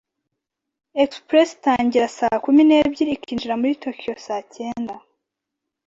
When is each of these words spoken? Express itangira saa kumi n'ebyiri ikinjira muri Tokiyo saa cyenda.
Express 1.03 1.49
itangira 1.57 2.07
saa 2.17 2.41
kumi 2.43 2.61
n'ebyiri 2.65 3.11
ikinjira 3.13 3.53
muri 3.59 3.73
Tokiyo 3.83 4.13
saa 4.25 4.43
cyenda. 4.55 4.95